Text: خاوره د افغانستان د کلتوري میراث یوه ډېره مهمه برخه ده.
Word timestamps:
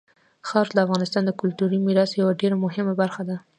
خاوره 0.47 0.71
د 0.73 0.77
افغانستان 0.85 1.23
د 1.25 1.31
کلتوري 1.41 1.77
میراث 1.85 2.11
یوه 2.21 2.33
ډېره 2.41 2.55
مهمه 2.65 2.93
برخه 3.01 3.21
ده. 3.29 3.37